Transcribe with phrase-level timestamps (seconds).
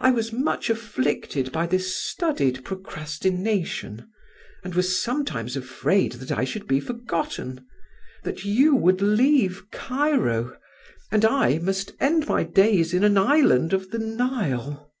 [0.00, 4.10] I was much afflicted by this studied procrastination,
[4.64, 7.64] and was sometimes afraid that I should be forgotten;
[8.24, 10.58] that you would leave Cairo,
[11.12, 14.92] and I must end my days in an island of the Nile.